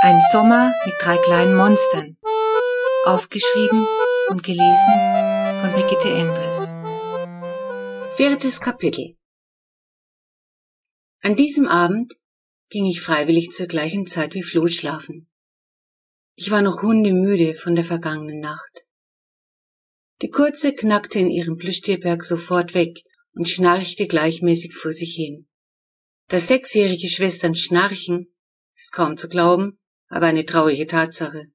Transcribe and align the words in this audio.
Ein 0.00 0.20
Sommer 0.30 0.72
mit 0.86 0.94
drei 1.00 1.16
kleinen 1.16 1.56
Monstern. 1.56 2.16
Aufgeschrieben 3.04 3.84
und 4.28 4.44
gelesen 4.44 4.94
von 5.60 5.72
Brigitte 5.72 6.08
Endres. 6.08 6.76
Viertes 8.16 8.60
Kapitel 8.60 9.16
An 11.20 11.34
diesem 11.34 11.66
Abend 11.66 12.14
ging 12.70 12.84
ich 12.84 13.00
freiwillig 13.00 13.50
zur 13.50 13.66
gleichen 13.66 14.06
Zeit 14.06 14.34
wie 14.34 14.44
Flo 14.44 14.68
schlafen. 14.68 15.28
Ich 16.36 16.52
war 16.52 16.62
noch 16.62 16.82
hundemüde 16.82 17.56
von 17.56 17.74
der 17.74 17.84
vergangenen 17.84 18.38
Nacht. 18.38 18.86
Die 20.22 20.30
Kurze 20.30 20.74
knackte 20.74 21.18
in 21.18 21.28
ihrem 21.28 21.56
Plüschtierberg 21.56 22.22
sofort 22.22 22.72
weg 22.72 23.00
und 23.32 23.48
schnarchte 23.48 24.06
gleichmäßig 24.06 24.76
vor 24.76 24.92
sich 24.92 25.16
hin. 25.16 25.48
Dass 26.28 26.46
sechsjährige 26.46 27.08
Schwestern 27.08 27.56
schnarchen, 27.56 28.32
ist 28.76 28.92
kaum 28.92 29.16
zu 29.16 29.28
glauben, 29.28 29.77
aber 30.08 30.26
eine 30.26 30.44
traurige 30.44 30.86
Tatsache. 30.86 31.46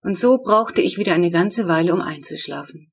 Und 0.00 0.16
so 0.16 0.38
brauchte 0.38 0.80
ich 0.80 0.96
wieder 0.96 1.14
eine 1.14 1.30
ganze 1.30 1.68
Weile, 1.68 1.92
um 1.92 2.00
einzuschlafen. 2.00 2.92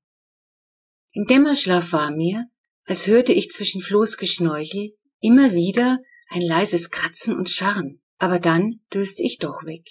Im 1.14 1.26
Dämmerschlaf 1.26 1.94
war 1.94 2.12
mir, 2.12 2.46
als 2.86 3.08
hörte 3.08 3.34
ich 3.34 3.50
zwischen 3.50 3.82
Floß 3.82 4.18
Geschnorchel 4.18 4.96
immer 5.20 5.54
wieder 5.54 6.00
ein 6.30 6.42
leises 6.42 6.90
Kratzen 6.90 7.36
und 7.36 7.50
Scharren, 7.50 8.02
aber 8.18 8.40
dann 8.40 8.82
döste 8.94 9.24
ich 9.24 9.38
doch 9.38 9.64
weg. 9.66 9.86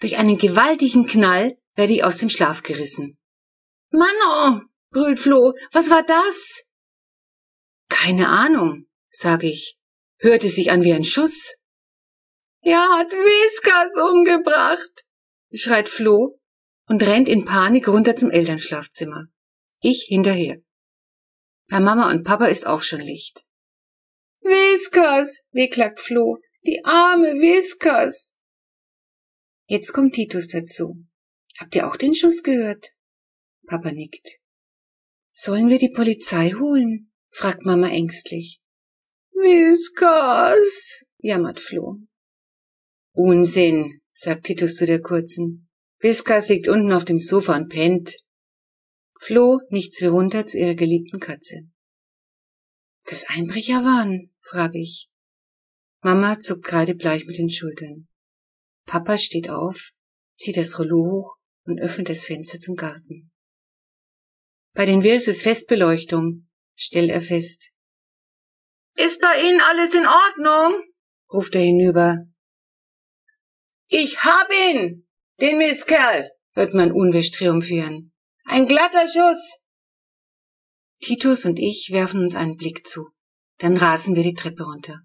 Durch 0.00 0.16
einen 0.16 0.36
gewaltigen 0.36 1.06
Knall 1.06 1.56
werde 1.74 1.92
ich 1.92 2.04
aus 2.04 2.18
dem 2.18 2.28
Schlaf 2.28 2.62
gerissen. 2.62 3.18
Manno, 3.90 4.62
brüllt 4.90 5.18
Flo, 5.18 5.54
was 5.72 5.90
war 5.90 6.02
das? 6.02 6.64
Keine 7.88 8.28
Ahnung, 8.28 8.86
sage 9.08 9.48
ich, 9.48 9.76
hörte 10.18 10.48
sich 10.48 10.70
an 10.70 10.82
wie 10.82 10.92
ein 10.92 11.04
Schuss. 11.04 11.54
Er 12.64 12.78
hat 12.96 13.10
Whiskas 13.10 14.12
umgebracht, 14.12 15.04
schreit 15.52 15.88
Flo 15.88 16.38
und 16.86 17.02
rennt 17.02 17.28
in 17.28 17.44
Panik 17.44 17.88
runter 17.88 18.14
zum 18.14 18.30
Elternschlafzimmer. 18.30 19.26
Ich 19.80 20.06
hinterher. 20.08 20.58
Bei 21.68 21.80
Mama 21.80 22.08
und 22.10 22.22
Papa 22.22 22.46
ist 22.46 22.66
auch 22.66 22.82
schon 22.82 23.00
Licht. 23.00 23.44
Whiskas, 24.42 25.40
wehklagt 25.50 25.98
Flo, 25.98 26.38
die 26.64 26.84
arme 26.84 27.34
Whiskas. 27.34 28.36
Jetzt 29.66 29.92
kommt 29.92 30.14
Titus 30.14 30.46
dazu. 30.48 31.04
Habt 31.58 31.74
ihr 31.74 31.88
auch 31.88 31.96
den 31.96 32.14
Schuss 32.14 32.44
gehört? 32.44 32.92
Papa 33.66 33.90
nickt. 33.90 34.38
Sollen 35.30 35.68
wir 35.68 35.78
die 35.78 35.90
Polizei 35.90 36.50
holen? 36.50 37.12
fragt 37.30 37.64
Mama 37.64 37.88
ängstlich. 37.88 38.60
Whiskas, 39.32 41.06
jammert 41.18 41.58
Flo. 41.58 41.98
Unsinn, 43.14 44.00
sagt 44.10 44.44
Titus 44.44 44.76
zu 44.76 44.86
der 44.86 45.00
Kurzen. 45.00 45.68
Viskas 45.98 46.48
liegt 46.48 46.68
unten 46.68 46.92
auf 46.92 47.04
dem 47.04 47.20
Sofa 47.20 47.56
und 47.56 47.68
pennt. 47.68 48.18
Flo 49.20 49.60
nichts 49.68 50.00
wie 50.00 50.06
runter 50.06 50.46
zu 50.46 50.58
ihrer 50.58 50.74
geliebten 50.74 51.20
Katze. 51.20 51.68
Das 53.04 53.24
Einbrecher 53.28 53.84
waren, 53.84 54.34
frage 54.40 54.80
ich. 54.80 55.08
Mama 56.00 56.40
zuckt 56.40 56.64
kreidebleich 56.64 57.26
mit 57.26 57.38
den 57.38 57.50
Schultern. 57.50 58.08
Papa 58.86 59.18
steht 59.18 59.50
auf, 59.50 59.90
zieht 60.36 60.56
das 60.56 60.78
Rollo 60.78 61.04
hoch 61.04 61.36
und 61.64 61.80
öffnet 61.80 62.08
das 62.08 62.26
Fenster 62.26 62.58
zum 62.58 62.74
Garten. 62.74 63.30
Bei 64.74 64.86
den 64.86 65.02
Wirs 65.02 65.28
ist 65.28 65.42
Festbeleuchtung, 65.42 66.48
stellt 66.74 67.10
er 67.10 67.20
fest. 67.20 67.70
Ist 68.96 69.20
bei 69.20 69.40
Ihnen 69.42 69.60
alles 69.60 69.94
in 69.94 70.06
Ordnung? 70.06 70.82
ruft 71.32 71.54
er 71.54 71.62
hinüber, 71.62 72.26
ich 73.92 74.18
hab 74.24 74.48
ihn! 74.52 75.06
Den 75.40 75.58
Mistkerl! 75.58 76.30
hört 76.54 76.74
man 76.74 76.92
unwisch 76.92 77.30
triumphieren. 77.30 78.12
Ein 78.44 78.66
glatter 78.66 79.06
Schuss! 79.06 79.60
Titus 81.00 81.44
und 81.44 81.58
ich 81.58 81.90
werfen 81.92 82.20
uns 82.20 82.34
einen 82.34 82.56
Blick 82.56 82.86
zu. 82.86 83.10
Dann 83.58 83.76
rasen 83.76 84.16
wir 84.16 84.22
die 84.22 84.34
Treppe 84.34 84.64
runter. 84.64 85.00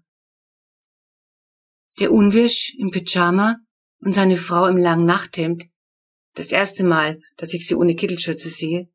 Der 1.98 2.12
Unwisch 2.12 2.74
im 2.78 2.90
Pyjama 2.90 3.56
und 4.00 4.14
seine 4.14 4.36
Frau 4.36 4.66
im 4.66 4.76
langen 4.76 5.04
Nachthemd, 5.04 5.64
das 6.34 6.52
erste 6.52 6.84
Mal, 6.84 7.20
dass 7.36 7.52
ich 7.52 7.66
sie 7.66 7.74
ohne 7.74 7.96
Kittelschürze 7.96 8.48
sehe, 8.48 8.88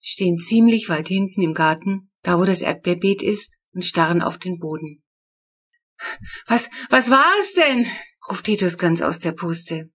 stehen 0.00 0.38
ziemlich 0.38 0.88
weit 0.88 1.08
hinten 1.08 1.42
im 1.42 1.54
Garten, 1.54 2.10
da 2.22 2.38
wo 2.38 2.44
das 2.44 2.62
Erdbeerbeet 2.62 3.22
ist, 3.22 3.58
und 3.72 3.84
starren 3.84 4.22
auf 4.22 4.38
den 4.38 4.58
Boden. 4.58 5.02
Was, 6.46 6.70
was 6.90 7.10
war 7.10 7.30
es 7.40 7.54
denn? 7.54 7.86
Ruft 8.30 8.44
Titus 8.44 8.78
ganz 8.78 9.02
aus 9.02 9.18
der 9.18 9.32
Puste. 9.32 9.90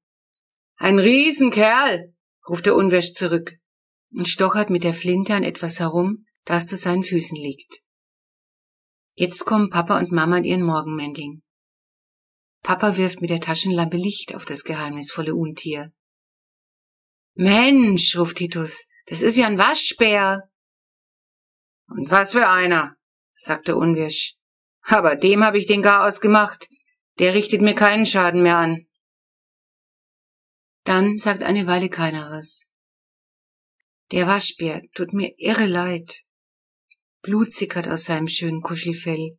Ein 0.77 0.99
Riesenkerl, 0.99 2.13
ruft 2.47 2.65
der 2.65 2.75
Unwäsch 2.75 3.13
zurück 3.13 3.55
und 4.11 4.27
stochert 4.27 4.69
mit 4.69 4.83
der 4.83 4.93
Flinte 4.93 5.33
an 5.33 5.43
etwas 5.43 5.79
herum, 5.79 6.25
das 6.45 6.65
zu 6.65 6.75
seinen 6.75 7.03
Füßen 7.03 7.37
liegt. 7.37 7.81
Jetzt 9.15 9.45
kommen 9.45 9.69
Papa 9.69 9.99
und 9.99 10.11
Mama 10.11 10.37
in 10.37 10.43
ihren 10.45 10.63
Morgenmänteln. 10.63 11.43
Papa 12.63 12.97
wirft 12.97 13.21
mit 13.21 13.29
der 13.29 13.41
Taschenlampe 13.41 13.97
Licht 13.97 14.35
auf 14.35 14.45
das 14.45 14.63
geheimnisvolle 14.63 15.35
Untier. 15.35 15.91
Mensch, 17.35 18.17
ruft 18.17 18.37
Titus, 18.37 18.85
das 19.05 19.21
ist 19.21 19.37
ja 19.37 19.47
ein 19.47 19.57
Waschbär. 19.57 20.49
Und 21.87 22.11
was 22.11 22.33
für 22.33 22.47
einer, 22.47 22.95
sagt 23.33 23.67
der 23.67 23.77
Unwirsch. 23.77 24.35
Aber 24.81 25.15
dem 25.15 25.43
hab 25.43 25.55
ich 25.55 25.65
den 25.65 25.81
gar 25.81 26.07
ausgemacht. 26.07 26.67
Der 27.19 27.33
richtet 27.33 27.61
mir 27.61 27.75
keinen 27.75 28.05
Schaden 28.05 28.41
mehr 28.41 28.57
an. 28.57 28.87
Dann 30.85 31.17
sagt 31.17 31.43
eine 31.43 31.67
Weile 31.67 31.89
keiner 31.89 32.29
was. 32.31 32.69
Der 34.11 34.25
Waschbär 34.25 34.81
tut 34.93 35.13
mir 35.13 35.33
irre 35.37 35.67
leid. 35.67 36.23
Blut 37.21 37.51
sickert 37.51 37.87
aus 37.87 38.05
seinem 38.05 38.27
schönen 38.27 38.61
Kuschelfell 38.61 39.37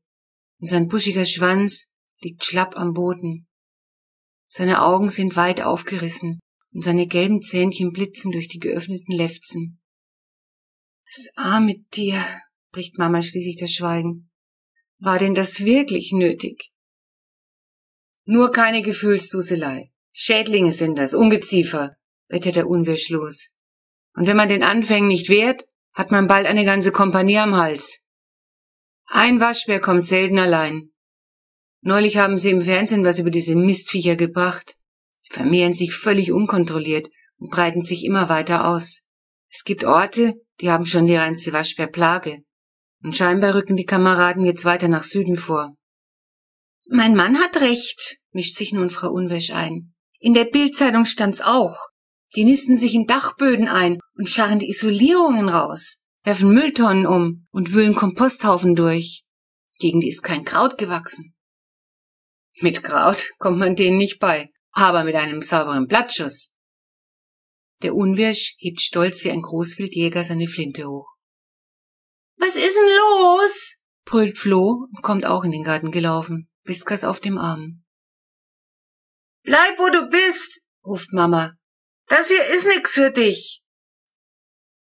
und 0.60 0.66
sein 0.66 0.86
buschiger 0.86 1.24
Schwanz 1.24 1.88
liegt 2.20 2.44
schlapp 2.44 2.76
am 2.76 2.92
Boden. 2.92 3.48
Seine 4.46 4.82
Augen 4.82 5.08
sind 5.08 5.36
weit 5.36 5.62
aufgerissen 5.62 6.38
und 6.72 6.84
seine 6.84 7.06
gelben 7.06 7.40
Zähnchen 7.40 7.92
blitzen 7.92 8.30
durch 8.30 8.48
die 8.48 8.58
geöffneten 8.58 9.16
Lefzen. 9.16 9.80
Das 11.06 11.28
arme 11.36 11.82
Tier, 11.90 12.22
bricht 12.70 12.98
Mama 12.98 13.22
schließlich 13.22 13.56
das 13.58 13.72
Schweigen. 13.72 14.30
War 14.98 15.18
denn 15.18 15.34
das 15.34 15.64
wirklich 15.64 16.12
nötig? 16.12 16.70
Nur 18.24 18.52
keine 18.52 18.82
Gefühlsduselei. 18.82 19.90
Schädlinge 20.12 20.72
sind 20.72 20.98
das, 20.98 21.14
Ungeziefer, 21.14 21.96
wettert 22.28 22.56
der 22.56 22.68
Unwisch 22.68 23.08
los. 23.08 23.54
Und 24.14 24.26
wenn 24.26 24.36
man 24.36 24.48
den 24.48 24.62
Anfängen 24.62 25.08
nicht 25.08 25.28
wehrt, 25.28 25.66
hat 25.92 26.10
man 26.10 26.26
bald 26.26 26.46
eine 26.46 26.64
ganze 26.64 26.92
Kompanie 26.92 27.38
am 27.38 27.56
Hals. 27.56 28.00
Ein 29.06 29.40
Waschbär 29.40 29.80
kommt 29.80 30.04
selten 30.04 30.38
allein. 30.38 30.90
Neulich 31.82 32.18
haben 32.18 32.38
sie 32.38 32.50
im 32.50 32.62
Fernsehen 32.62 33.04
was 33.04 33.18
über 33.18 33.30
diese 33.30 33.56
Mistviecher 33.56 34.16
gebracht. 34.16 34.76
Die 35.26 35.32
vermehren 35.32 35.74
sich 35.74 35.94
völlig 35.94 36.32
unkontrolliert 36.32 37.08
und 37.38 37.50
breiten 37.50 37.82
sich 37.82 38.04
immer 38.04 38.28
weiter 38.28 38.68
aus. 38.68 39.02
Es 39.48 39.64
gibt 39.64 39.84
Orte, 39.84 40.34
die 40.60 40.70
haben 40.70 40.86
schon 40.86 41.06
die 41.06 41.16
reinste 41.16 41.52
Waschbärplage. 41.52 42.44
Und 43.02 43.16
scheinbar 43.16 43.54
rücken 43.54 43.76
die 43.76 43.86
Kameraden 43.86 44.44
jetzt 44.44 44.64
weiter 44.64 44.88
nach 44.88 45.02
Süden 45.02 45.36
vor. 45.36 45.74
Mein 46.92 47.14
Mann 47.14 47.38
hat 47.38 47.60
recht, 47.60 48.18
mischt 48.32 48.56
sich 48.56 48.72
nun 48.72 48.90
Frau 48.90 49.12
Unwesch 49.12 49.52
ein. 49.52 49.84
In 50.18 50.34
der 50.34 50.44
Bildzeitung 50.44 51.04
stand's 51.04 51.40
auch. 51.40 51.76
Die 52.34 52.42
nisten 52.42 52.76
sich 52.76 52.94
in 52.94 53.04
Dachböden 53.04 53.68
ein 53.68 54.00
und 54.14 54.28
scharren 54.28 54.58
die 54.58 54.68
Isolierungen 54.68 55.48
raus, 55.48 55.98
werfen 56.24 56.52
Mülltonnen 56.52 57.06
um 57.06 57.46
und 57.52 57.74
wühlen 57.74 57.94
Komposthaufen 57.94 58.74
durch. 58.74 59.22
Gegen 59.78 60.00
die 60.00 60.08
ist 60.08 60.22
kein 60.22 60.44
Kraut 60.44 60.78
gewachsen. 60.78 61.32
Mit 62.60 62.82
Kraut 62.82 63.30
kommt 63.38 63.58
man 63.58 63.76
denen 63.76 63.96
nicht 63.96 64.18
bei, 64.18 64.50
aber 64.72 65.04
mit 65.04 65.14
einem 65.14 65.42
sauberen 65.42 65.86
Blattschuss. 65.86 66.50
Der 67.82 67.94
Unwirsch 67.94 68.56
hebt 68.58 68.80
stolz 68.80 69.22
wie 69.22 69.30
ein 69.30 69.42
Großwildjäger 69.42 70.24
seine 70.24 70.48
Flinte 70.48 70.88
hoch. 70.88 71.06
Was 72.36 72.56
ist 72.56 72.74
denn 72.74 72.96
los? 72.96 73.76
brüllt 74.04 74.38
Flo 74.38 74.88
und 74.92 75.02
kommt 75.02 75.24
auch 75.24 75.44
in 75.44 75.52
den 75.52 75.62
Garten 75.62 75.92
gelaufen. 75.92 76.49
Whiskers 76.70 77.02
auf 77.02 77.18
dem 77.18 77.36
Arm. 77.36 77.84
Bleib, 79.42 79.78
wo 79.80 79.88
du 79.90 80.08
bist, 80.08 80.60
ruft 80.84 81.12
Mama. 81.12 81.56
Das 82.06 82.28
hier 82.28 82.46
ist 82.46 82.64
nix 82.64 82.92
für 82.92 83.10
dich. 83.10 83.62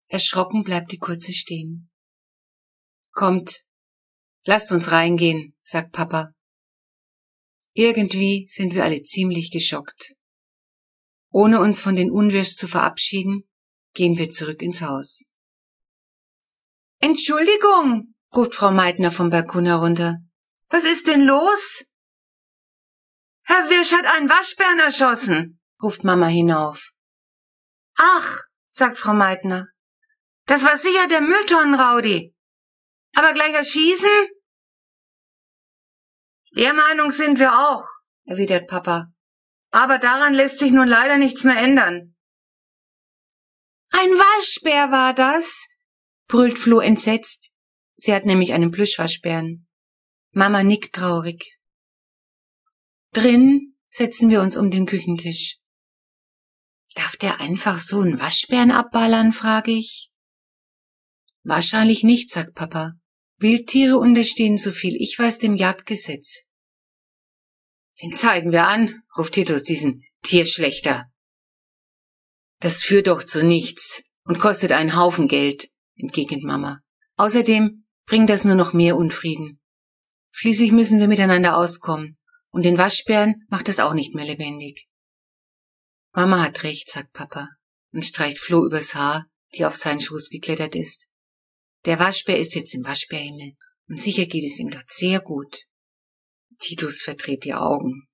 Erschrocken 0.08 0.64
bleibt 0.64 0.92
die 0.92 0.98
Kurze 0.98 1.32
stehen. 1.32 1.90
Kommt, 3.12 3.64
lasst 4.44 4.70
uns 4.70 4.92
reingehen, 4.92 5.56
sagt 5.62 5.92
Papa. 5.92 6.34
Irgendwie 7.72 8.46
sind 8.50 8.74
wir 8.74 8.84
alle 8.84 9.02
ziemlich 9.02 9.50
geschockt. 9.50 10.14
Ohne 11.30 11.60
uns 11.60 11.80
von 11.80 11.96
den 11.96 12.10
Unwirrs 12.10 12.54
zu 12.54 12.68
verabschieden, 12.68 13.48
gehen 13.94 14.18
wir 14.18 14.28
zurück 14.28 14.60
ins 14.60 14.82
Haus. 14.82 15.24
Entschuldigung, 16.98 18.14
ruft 18.36 18.54
Frau 18.54 18.70
Meitner 18.70 19.10
vom 19.10 19.30
Balkon 19.30 19.64
herunter. 19.64 20.18
Was 20.72 20.84
ist 20.84 21.06
denn 21.06 21.24
los? 21.26 21.84
Herr 23.44 23.68
Wirsch 23.68 23.92
hat 23.92 24.06
einen 24.06 24.30
Waschbären 24.30 24.78
erschossen, 24.78 25.60
ruft 25.82 26.02
Mama 26.02 26.28
hinauf. 26.28 26.92
Ach, 27.96 28.40
sagt 28.68 28.96
Frau 28.96 29.12
Meitner, 29.12 29.66
das 30.46 30.64
war 30.64 30.78
sicher 30.78 31.06
der 31.08 31.20
Mülltonnenraudi. 31.20 32.34
Aber 33.14 33.34
gleich 33.34 33.52
erschießen? 33.52 34.28
Der 36.56 36.72
Meinung 36.72 37.10
sind 37.10 37.38
wir 37.38 37.52
auch, 37.52 37.86
erwidert 38.24 38.66
Papa. 38.66 39.12
Aber 39.72 39.98
daran 39.98 40.32
lässt 40.32 40.58
sich 40.58 40.70
nun 40.70 40.88
leider 40.88 41.18
nichts 41.18 41.44
mehr 41.44 41.58
ändern. 41.58 42.16
Ein 43.90 44.08
Waschbär 44.08 44.90
war 44.90 45.12
das, 45.12 45.66
brüllt 46.28 46.58
Flo 46.58 46.80
entsetzt. 46.80 47.50
Sie 47.96 48.14
hat 48.14 48.24
nämlich 48.24 48.54
einen 48.54 48.70
Plüschwaschbären. 48.70 49.68
Mama 50.34 50.62
nickt 50.62 50.94
traurig. 50.94 51.58
Drin 53.12 53.74
setzen 53.88 54.30
wir 54.30 54.40
uns 54.40 54.56
um 54.56 54.70
den 54.70 54.86
Küchentisch. 54.86 55.58
Darf 56.94 57.16
der 57.16 57.40
einfach 57.40 57.78
so 57.78 58.00
einen 58.00 58.18
Waschbären 58.18 58.70
abballern, 58.70 59.32
frage 59.32 59.72
ich. 59.72 60.10
Wahrscheinlich 61.42 62.02
nicht, 62.02 62.30
sagt 62.30 62.54
Papa. 62.54 62.92
Wildtiere 63.38 63.98
unterstehen 63.98 64.56
so 64.56 64.70
viel 64.70 64.94
ich 64.98 65.18
weiß 65.18 65.38
dem 65.38 65.54
Jagdgesetz. 65.54 66.44
Den 68.00 68.14
zeigen 68.14 68.52
wir 68.52 68.66
an, 68.66 69.02
ruft 69.18 69.34
Titus 69.34 69.64
diesen 69.64 70.02
Tierschlechter. 70.22 71.10
Das 72.60 72.82
führt 72.82 73.08
doch 73.08 73.22
zu 73.22 73.42
nichts 73.42 74.02
und 74.24 74.38
kostet 74.38 74.72
einen 74.72 74.96
Haufen 74.96 75.28
Geld, 75.28 75.68
entgegnet 75.96 76.42
Mama. 76.42 76.80
Außerdem 77.16 77.84
bringt 78.06 78.30
das 78.30 78.44
nur 78.44 78.54
noch 78.54 78.72
mehr 78.72 78.96
Unfrieden. 78.96 79.61
Schließlich 80.32 80.72
müssen 80.72 80.98
wir 80.98 81.08
miteinander 81.08 81.56
auskommen, 81.56 82.18
und 82.50 82.64
den 82.64 82.78
Waschbären 82.78 83.36
macht 83.48 83.68
es 83.68 83.78
auch 83.78 83.94
nicht 83.94 84.14
mehr 84.14 84.24
lebendig. 84.24 84.88
Mama 86.12 86.42
hat 86.42 86.64
recht, 86.64 86.90
sagt 86.90 87.12
Papa 87.12 87.48
und 87.92 88.04
streicht 88.04 88.38
Flo 88.38 88.66
übers 88.66 88.94
Haar, 88.94 89.26
die 89.54 89.64
auf 89.64 89.76
seinen 89.76 90.00
Schoß 90.00 90.30
geklettert 90.30 90.74
ist. 90.74 91.06
Der 91.84 91.98
Waschbär 91.98 92.38
ist 92.38 92.54
jetzt 92.54 92.74
im 92.74 92.84
Waschbärhimmel 92.84 93.52
und 93.88 94.00
sicher 94.00 94.26
geht 94.26 94.44
es 94.44 94.58
ihm 94.58 94.70
dort 94.70 94.90
sehr 94.90 95.20
gut. 95.20 95.64
Titus 96.58 97.02
verdreht 97.02 97.44
die 97.44 97.54
Augen. 97.54 98.08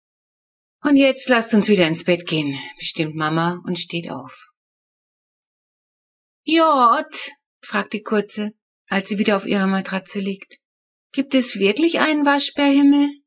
Und 0.82 0.96
jetzt 0.96 1.28
lasst 1.28 1.54
uns 1.54 1.68
wieder 1.68 1.86
ins 1.86 2.04
Bett 2.04 2.26
gehen, 2.26 2.58
bestimmt 2.78 3.14
Mama 3.14 3.60
und 3.64 3.78
steht 3.78 4.10
auf. 4.10 4.46
Jott, 6.44 7.30
fragt 7.60 7.92
die 7.92 8.02
Kurze, 8.02 8.52
als 8.86 9.08
sie 9.08 9.18
wieder 9.18 9.36
auf 9.36 9.44
ihrer 9.44 9.66
Matratze 9.66 10.20
liegt. 10.20 10.60
Gibt 11.12 11.34
es 11.34 11.58
wirklich 11.58 12.00
einen 12.00 12.26
Waschbärhimmel? 12.26 13.22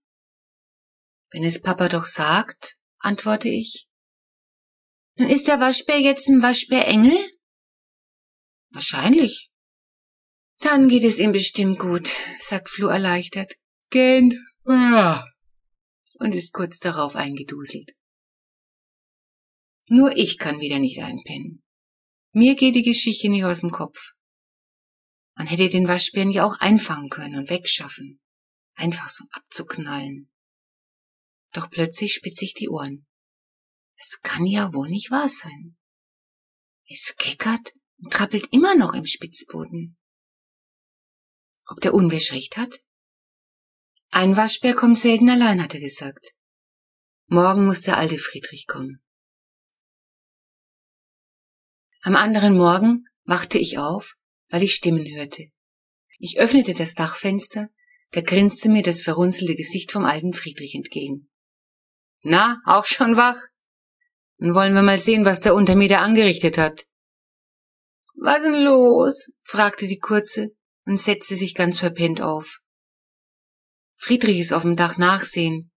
Wenn 1.31 1.43
es 1.43 1.61
Papa 1.61 1.87
doch 1.87 2.05
sagt, 2.05 2.77
antworte 2.99 3.49
ich. 3.49 3.87
Dann 5.15 5.29
ist 5.29 5.47
der 5.47 5.59
Waschbär 5.59 5.99
jetzt 5.99 6.27
ein 6.27 6.41
Waschbärengel? 6.41 7.17
Wahrscheinlich. 8.69 9.49
Dann 10.59 10.87
geht 10.89 11.03
es 11.03 11.19
ihm 11.19 11.31
bestimmt 11.31 11.79
gut, 11.79 12.07
sagt 12.39 12.69
Flo 12.69 12.87
erleichtert. 12.87 13.55
Gehen. 13.89 14.47
Und 16.19 16.35
ist 16.35 16.53
kurz 16.53 16.79
darauf 16.79 17.15
eingeduselt. 17.15 17.93
Nur 19.87 20.15
ich 20.15 20.37
kann 20.37 20.61
wieder 20.61 20.79
nicht 20.79 21.01
einpennen. 21.01 21.63
Mir 22.31 22.55
geht 22.55 22.75
die 22.75 22.83
Geschichte 22.83 23.27
nicht 23.29 23.43
aus 23.43 23.61
dem 23.61 23.71
Kopf. 23.71 24.13
Man 25.35 25.47
hätte 25.47 25.69
den 25.69 25.87
Waschbären 25.87 26.31
ja 26.31 26.45
auch 26.45 26.59
einfangen 26.59 27.09
können 27.09 27.37
und 27.37 27.49
wegschaffen. 27.49 28.21
Einfach 28.75 29.09
so 29.09 29.25
abzuknallen. 29.31 30.31
Doch 31.53 31.69
plötzlich 31.69 32.13
spitze 32.13 32.45
ich 32.45 32.53
die 32.53 32.69
Ohren. 32.69 33.05
Es 33.95 34.21
kann 34.21 34.45
ja 34.45 34.73
wohl 34.73 34.89
nicht 34.89 35.11
wahr 35.11 35.29
sein. 35.29 35.77
Es 36.87 37.15
keckert 37.17 37.73
und 37.99 38.11
trappelt 38.11 38.47
immer 38.51 38.75
noch 38.75 38.93
im 38.93 39.05
Spitzboden. 39.05 39.97
Ob 41.67 41.79
der 41.81 41.93
Unwisch 41.93 42.31
recht 42.31 42.57
hat? 42.57 42.83
Ein 44.09 44.35
Waschbär 44.35 44.73
kommt 44.73 44.97
selten 44.97 45.29
allein, 45.29 45.61
hat 45.61 45.73
er 45.73 45.79
gesagt. 45.79 46.33
Morgen 47.27 47.65
muss 47.65 47.81
der 47.81 47.97
alte 47.97 48.17
Friedrich 48.17 48.67
kommen. 48.67 49.01
Am 52.01 52.15
anderen 52.15 52.57
Morgen 52.57 53.05
wachte 53.23 53.57
ich 53.57 53.77
auf, 53.77 54.17
weil 54.51 54.63
ich 54.63 54.75
Stimmen 54.75 55.05
hörte. 55.15 55.47
Ich 56.19 56.37
öffnete 56.37 56.75
das 56.75 56.93
Dachfenster, 56.93 57.69
da 58.11 58.21
grinste 58.21 58.69
mir 58.69 58.83
das 58.83 59.01
verrunzelte 59.01 59.55
Gesicht 59.55 59.91
vom 59.91 60.05
alten 60.05 60.33
Friedrich 60.33 60.75
entgegen. 60.75 61.31
Na, 62.21 62.61
auch 62.65 62.85
schon 62.85 63.17
wach? 63.17 63.37
Dann 64.37 64.53
wollen 64.53 64.73
wir 64.73 64.83
mal 64.83 64.99
sehen, 64.99 65.25
was 65.25 65.39
der 65.39 65.55
Untermieter 65.55 66.01
angerichtet 66.01 66.57
hat. 66.57 66.85
Was 68.15 68.43
denn 68.43 68.61
los? 68.61 69.31
fragte 69.43 69.87
die 69.87 69.97
Kurze 69.97 70.49
und 70.85 70.99
setzte 70.99 71.35
sich 71.35 71.55
ganz 71.55 71.79
verpennt 71.79 72.21
auf. 72.21 72.59
Friedrich 73.95 74.39
ist 74.39 74.51
auf 74.51 74.63
dem 74.63 74.75
Dach 74.75 74.97
nachsehen, 74.97 75.71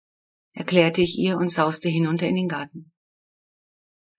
erklärte 0.54 1.02
ich 1.02 1.18
ihr 1.18 1.38
und 1.38 1.52
sauste 1.52 1.90
hinunter 1.90 2.28
in 2.28 2.36
den 2.36 2.48
Garten. 2.48 2.93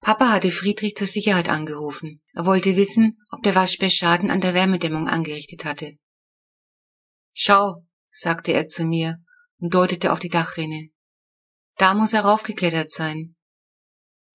Papa 0.04 0.30
hatte 0.30 0.50
Friedrich 0.50 0.96
zur 0.96 1.06
Sicherheit 1.06 1.48
angerufen. 1.48 2.20
Er 2.34 2.44
wollte 2.44 2.76
wissen, 2.76 3.16
ob 3.30 3.42
der 3.42 3.54
Waschbär 3.54 3.88
Schaden 3.88 4.30
an 4.30 4.42
der 4.42 4.52
Wärmedämmung 4.52 5.08
angerichtet 5.08 5.64
hatte. 5.64 5.96
Schau, 7.32 7.86
sagte 8.10 8.52
er 8.52 8.68
zu 8.68 8.84
mir 8.84 9.16
und 9.60 9.72
deutete 9.72 10.12
auf 10.12 10.18
die 10.18 10.28
Dachrinne. 10.28 10.90
Da 11.76 11.94
muss 11.94 12.12
er 12.12 12.20
raufgeklettert 12.20 12.92
sein. 12.92 13.34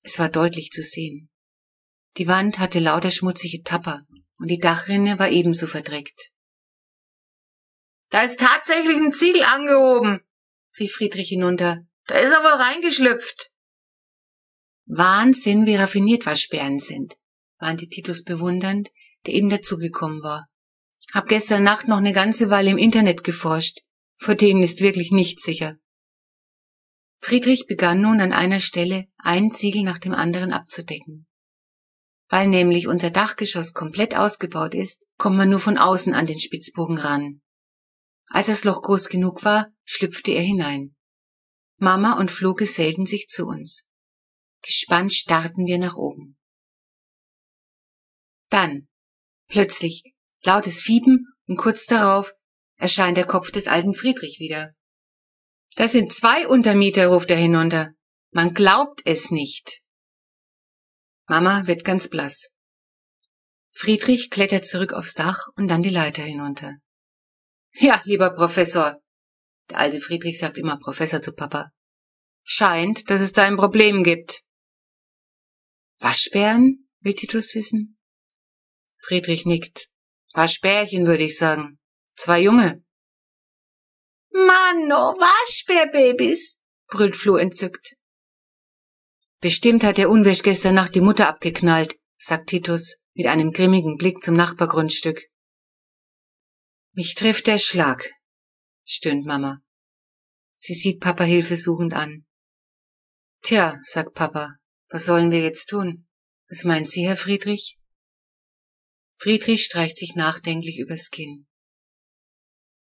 Es 0.01 0.17
war 0.17 0.29
deutlich 0.29 0.71
zu 0.71 0.81
sehen. 0.81 1.29
Die 2.17 2.27
Wand 2.27 2.57
hatte 2.57 2.79
lauter 2.79 3.11
schmutzige 3.11 3.61
Tapper 3.61 4.07
und 4.39 4.47
die 4.47 4.57
Dachrinne 4.57 5.19
war 5.19 5.29
ebenso 5.29 5.67
verdreckt. 5.67 6.31
Da 8.09 8.23
ist 8.23 8.39
tatsächlich 8.39 8.97
ein 8.97 9.13
Ziegel 9.13 9.43
angehoben, 9.43 10.21
rief 10.79 10.93
Friedrich 10.93 11.29
hinunter. 11.29 11.85
Da 12.07 12.15
ist 12.17 12.31
er 12.31 12.39
wohl 12.39 12.59
reingeschlüpft. 12.59 13.51
Wahnsinn, 14.91 15.67
wie 15.67 15.75
raffiniert 15.75 16.25
Waschbären 16.25 16.79
sind, 16.79 17.15
warnte 17.59 17.87
Titus 17.87 18.23
bewundernd, 18.23 18.89
der 19.27 19.35
eben 19.35 19.49
dazugekommen 19.51 20.23
war. 20.23 20.47
Hab 21.13 21.27
gestern 21.27 21.61
Nacht 21.61 21.87
noch 21.87 21.97
eine 21.97 22.11
ganze 22.11 22.49
Weile 22.49 22.71
im 22.71 22.79
Internet 22.79 23.23
geforscht. 23.23 23.81
Vor 24.17 24.33
denen 24.33 24.63
ist 24.63 24.81
wirklich 24.81 25.11
nichts 25.11 25.43
sicher. 25.43 25.77
Friedrich 27.21 27.67
begann 27.67 28.01
nun 28.01 28.19
an 28.19 28.33
einer 28.33 28.59
Stelle 28.59 29.05
ein 29.17 29.51
Ziegel 29.51 29.83
nach 29.83 29.99
dem 29.99 30.13
anderen 30.13 30.53
abzudecken. 30.53 31.27
Weil 32.27 32.47
nämlich 32.47 32.87
unser 32.87 33.11
Dachgeschoss 33.11 33.73
komplett 33.73 34.15
ausgebaut 34.15 34.73
ist, 34.73 35.07
kommt 35.17 35.37
man 35.37 35.49
nur 35.49 35.59
von 35.59 35.77
außen 35.77 36.15
an 36.15 36.25
den 36.25 36.39
Spitzbogen 36.39 36.97
ran. 36.97 37.41
Als 38.27 38.47
das 38.47 38.63
Loch 38.63 38.81
groß 38.81 39.09
genug 39.09 39.43
war, 39.43 39.71
schlüpfte 39.83 40.31
er 40.31 40.41
hinein. 40.41 40.95
Mama 41.77 42.13
und 42.13 42.31
Flo 42.31 42.55
gesellten 42.55 43.05
sich 43.05 43.27
zu 43.27 43.45
uns. 43.45 43.85
Gespannt 44.61 45.13
starrten 45.13 45.65
wir 45.65 45.77
nach 45.77 45.95
oben. 45.95 46.37
Dann, 48.49 48.87
plötzlich, 49.47 50.03
lautes 50.43 50.81
Fieben 50.81 51.27
und 51.47 51.57
kurz 51.57 51.85
darauf 51.85 52.33
erscheint 52.77 53.17
der 53.17 53.25
Kopf 53.25 53.51
des 53.51 53.67
alten 53.67 53.93
Friedrich 53.93 54.39
wieder. 54.39 54.73
Das 55.75 55.91
sind 55.91 56.13
zwei 56.13 56.47
Untermieter, 56.47 57.07
ruft 57.07 57.29
er 57.29 57.37
hinunter. 57.37 57.93
Man 58.31 58.53
glaubt 58.53 59.01
es 59.05 59.31
nicht. 59.31 59.81
Mama 61.27 61.67
wird 61.67 61.83
ganz 61.83 62.09
blass. 62.09 62.49
Friedrich 63.71 64.29
klettert 64.29 64.65
zurück 64.65 64.93
aufs 64.93 65.13
Dach 65.13 65.47
und 65.55 65.67
dann 65.67 65.83
die 65.83 65.89
Leiter 65.89 66.23
hinunter. 66.23 66.75
Ja, 67.73 68.01
lieber 68.03 68.33
Professor. 68.33 68.99
Der 69.69 69.77
alte 69.77 70.01
Friedrich 70.01 70.39
sagt 70.39 70.57
immer 70.57 70.77
Professor 70.77 71.21
zu 71.21 71.33
Papa. 71.33 71.71
Scheint, 72.43 73.09
dass 73.09 73.21
es 73.21 73.31
da 73.31 73.45
ein 73.45 73.57
Problem 73.57 74.03
gibt. 74.03 74.41
Waschbären? 75.99 76.89
will 77.01 77.13
Titus 77.13 77.55
wissen. 77.55 77.97
Friedrich 78.97 79.45
nickt. 79.45 79.89
Waschbärchen, 80.33 81.07
würde 81.07 81.23
ich 81.23 81.37
sagen. 81.37 81.79
Zwei 82.15 82.41
Junge. 82.41 82.83
Mann, 84.31 84.91
oh 84.91 85.15
Waschbärbabys, 85.17 86.59
brüllt 86.87 87.15
Flo 87.15 87.37
entzückt. 87.37 87.95
Bestimmt 89.41 89.83
hat 89.83 89.97
der 89.97 90.09
Unwäsch 90.09 90.43
gestern 90.43 90.75
Nacht 90.75 90.95
die 90.95 91.01
Mutter 91.01 91.27
abgeknallt, 91.27 91.97
sagt 92.15 92.49
Titus 92.49 92.97
mit 93.13 93.27
einem 93.27 93.51
grimmigen 93.51 93.97
Blick 93.97 94.21
zum 94.21 94.35
Nachbargrundstück. 94.35 95.23
Mich 96.93 97.15
trifft 97.15 97.47
der 97.47 97.57
Schlag, 97.57 98.09
stöhnt 98.85 99.25
Mama. 99.25 99.61
Sie 100.55 100.73
sieht 100.73 100.99
Papa 100.99 101.23
hilfesuchend 101.23 101.93
an. 101.93 102.25
Tja, 103.41 103.79
sagt 103.83 104.13
Papa, 104.13 104.58
was 104.89 105.05
sollen 105.05 105.31
wir 105.31 105.41
jetzt 105.41 105.67
tun? 105.67 106.07
Was 106.49 106.63
meint 106.63 106.89
Sie, 106.89 107.05
Herr 107.05 107.17
Friedrich? 107.17 107.77
Friedrich 109.15 109.63
streicht 109.63 109.97
sich 109.97 110.15
nachdenklich 110.15 110.79
übers 110.79 111.09
Kinn. 111.09 111.47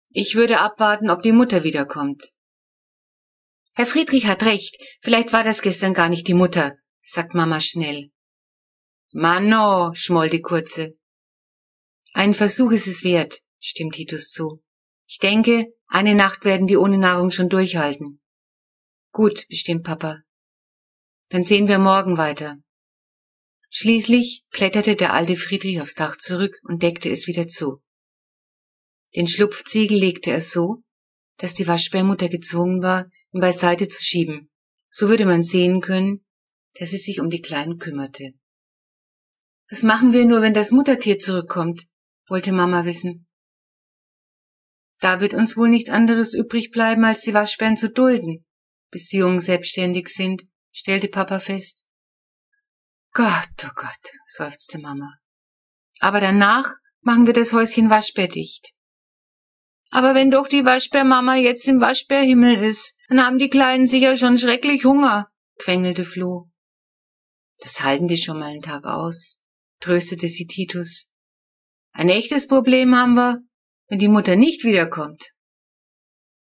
Ich 0.09 0.35
würde 0.35 0.59
abwarten, 0.59 1.09
ob 1.09 1.21
die 1.21 1.31
Mutter 1.31 1.63
wiederkommt. 1.63 2.33
Herr 3.73 3.85
Friedrich 3.85 4.27
hat 4.27 4.43
recht. 4.43 4.77
Vielleicht 5.01 5.33
war 5.33 5.43
das 5.43 5.61
gestern 5.61 5.93
gar 5.93 6.09
nicht 6.09 6.27
die 6.27 6.33
Mutter, 6.33 6.75
sagt 7.01 7.33
Mama 7.33 7.59
schnell. 7.59 8.11
Mano, 9.11 9.93
schmoll 9.93 10.29
die 10.29 10.41
Kurze. 10.41 10.97
Ein 12.13 12.33
Versuch 12.33 12.71
ist 12.71 12.87
es 12.87 13.03
wert, 13.03 13.39
stimmt 13.59 13.95
Titus 13.95 14.31
zu. 14.31 14.63
Ich 15.07 15.19
denke, 15.19 15.67
eine 15.87 16.15
Nacht 16.15 16.45
werden 16.45 16.67
die 16.67 16.77
ohne 16.77 16.97
Nahrung 16.97 17.31
schon 17.31 17.49
durchhalten. 17.49 18.21
Gut, 19.11 19.47
bestimmt 19.47 19.83
Papa. 19.83 20.22
Dann 21.33 21.45
sehen 21.45 21.67
wir 21.67 21.79
morgen 21.79 22.17
weiter. 22.17 22.59
Schließlich 23.71 24.43
kletterte 24.51 24.95
der 24.95 25.13
alte 25.13 25.35
Friedrich 25.35 25.81
aufs 25.81 25.95
Dach 25.95 26.15
zurück 26.15 26.59
und 26.61 26.83
deckte 26.83 27.09
es 27.09 27.25
wieder 27.25 27.47
zu. 27.47 27.81
Den 29.15 29.27
Schlupfziegel 29.27 29.97
legte 29.97 30.29
er 30.29 30.41
so, 30.41 30.83
dass 31.39 31.55
die 31.55 31.67
Waschbärmutter 31.67 32.29
gezwungen 32.29 32.83
war, 32.83 33.09
ihn 33.31 33.39
beiseite 33.39 33.87
zu 33.87 34.03
schieben. 34.03 34.51
So 34.89 35.09
würde 35.09 35.25
man 35.25 35.41
sehen 35.41 35.81
können, 35.81 36.23
dass 36.75 36.91
sie 36.91 36.97
sich 36.97 37.19
um 37.19 37.31
die 37.31 37.41
Kleinen 37.41 37.79
kümmerte. 37.79 38.33
Was 39.71 39.81
machen 39.81 40.13
wir 40.13 40.25
nur, 40.25 40.43
wenn 40.43 40.53
das 40.53 40.69
Muttertier 40.69 41.17
zurückkommt? 41.17 41.87
wollte 42.27 42.51
Mama 42.51 42.85
wissen. 42.85 43.27
Da 44.99 45.19
wird 45.19 45.33
uns 45.33 45.57
wohl 45.57 45.69
nichts 45.69 45.89
anderes 45.89 46.35
übrig 46.35 46.69
bleiben, 46.69 47.03
als 47.03 47.21
die 47.21 47.33
Waschbären 47.33 47.75
zu 47.75 47.89
dulden, 47.89 48.45
bis 48.91 49.07
die 49.07 49.17
Jungen 49.17 49.39
selbstständig 49.39 50.09
sind, 50.09 50.43
stellte 50.73 51.07
Papa 51.07 51.39
fest. 51.39 51.85
Gott, 53.13 53.63
oh 53.63 53.71
Gott, 53.75 54.11
seufzte 54.27 54.79
Mama. 54.79 55.17
Aber 55.99 56.19
danach 56.19 56.75
machen 57.01 57.27
wir 57.27 57.33
das 57.33 57.53
Häuschen 57.53 57.89
waschbärdicht. 57.89 58.73
Aber 59.91 60.15
wenn 60.15 60.31
doch 60.31 60.47
die 60.47 60.65
Waschbärmama 60.65 61.35
jetzt 61.35 61.67
im 61.67 61.79
Waschbärhimmel 61.79 62.55
ist, 62.55 62.95
dann 63.07 63.23
haben 63.23 63.37
die 63.37 63.49
Kleinen 63.49 63.85
sicher 63.85 64.17
schon 64.17 64.39
schrecklich 64.39 64.85
Hunger, 64.85 65.29
quengelte 65.59 66.03
Flo. 66.03 66.49
Das 67.59 67.81
halten 67.81 68.07
die 68.07 68.17
schon 68.17 68.39
mal 68.39 68.49
einen 68.49 68.63
Tag 68.63 68.85
aus, 68.85 69.39
tröstete 69.79 70.27
sie 70.27 70.47
Titus. 70.47 71.05
Ein 71.91 72.09
echtes 72.09 72.47
Problem 72.47 72.95
haben 72.95 73.13
wir, 73.13 73.43
wenn 73.87 73.99
die 73.99 74.07
Mutter 74.07 74.35
nicht 74.35 74.63
wiederkommt. 74.63 75.33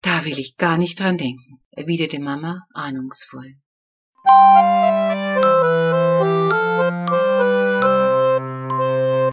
Da 0.02 0.26
will 0.26 0.38
ich 0.38 0.56
gar 0.56 0.76
nicht 0.76 1.00
dran 1.00 1.16
denken, 1.16 1.62
erwiderte 1.70 2.20
Mama 2.20 2.66
ahnungsvoll. 2.74 3.54